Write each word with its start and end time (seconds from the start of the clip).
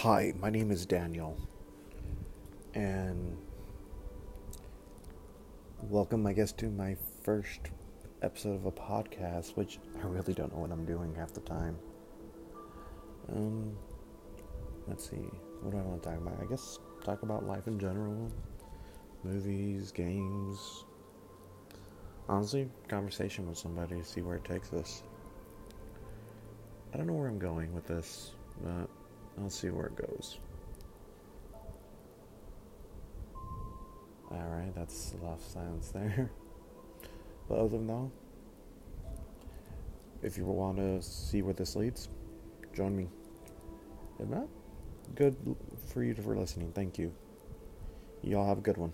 Hi, 0.00 0.34
my 0.38 0.50
name 0.50 0.70
is 0.70 0.84
Daniel. 0.84 1.38
And 2.74 3.34
welcome, 5.84 6.26
I 6.26 6.34
guess, 6.34 6.52
to 6.52 6.66
my 6.66 6.98
first 7.22 7.60
episode 8.20 8.56
of 8.56 8.66
a 8.66 8.72
podcast, 8.72 9.56
which 9.56 9.78
I 10.02 10.06
really 10.06 10.34
don't 10.34 10.52
know 10.52 10.60
what 10.60 10.70
I'm 10.70 10.84
doing 10.84 11.14
half 11.14 11.32
the 11.32 11.40
time. 11.40 11.78
Um, 13.32 13.74
let's 14.86 15.08
see, 15.08 15.30
what 15.62 15.70
do 15.70 15.78
I 15.78 15.80
want 15.80 16.02
to 16.02 16.10
talk 16.10 16.18
about? 16.18 16.42
I 16.42 16.44
guess 16.44 16.78
talk 17.02 17.22
about 17.22 17.46
life 17.46 17.66
in 17.66 17.78
general, 17.78 18.30
movies, 19.24 19.92
games. 19.92 20.84
Honestly, 22.28 22.68
conversation 22.88 23.48
with 23.48 23.56
somebody, 23.56 24.02
see 24.02 24.20
where 24.20 24.36
it 24.36 24.44
takes 24.44 24.74
us. 24.74 25.04
I 26.92 26.98
don't 26.98 27.06
know 27.06 27.14
where 27.14 27.28
I'm 27.28 27.38
going 27.38 27.72
with 27.72 27.86
this, 27.86 28.32
but 28.62 28.90
I'll 29.38 29.50
see 29.50 29.70
where 29.70 29.86
it 29.86 29.96
goes. 29.96 30.38
Alright, 34.30 34.74
that's 34.74 35.14
a 35.20 35.24
lot 35.24 35.34
of 35.34 35.44
silence 35.44 35.88
there. 35.88 36.30
but 37.48 37.58
other 37.58 37.68
than 37.68 37.86
that, 37.86 38.10
if 40.22 40.36
you 40.36 40.44
want 40.44 40.78
to 40.78 41.02
see 41.02 41.42
where 41.42 41.54
this 41.54 41.76
leads, 41.76 42.08
join 42.74 42.96
me. 42.96 43.08
If 44.18 44.28
not, 44.28 44.48
good 45.14 45.36
for 45.88 46.02
you 46.02 46.14
for 46.14 46.36
listening. 46.36 46.72
Thank 46.72 46.98
you. 46.98 47.12
Y'all 48.22 48.48
have 48.48 48.58
a 48.58 48.62
good 48.62 48.78
one. 48.78 48.92